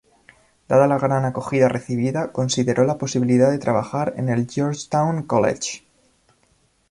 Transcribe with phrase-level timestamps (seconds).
[0.71, 5.81] Dada la gran acogida recibida, consideró la posibilidad de trabajar en el Georgetown College.